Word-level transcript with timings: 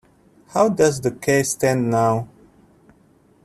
How 0.47 0.67
does 0.67 0.99
the 1.01 1.11
case 1.11 1.51
stand 1.51 1.91
now? 1.91 2.27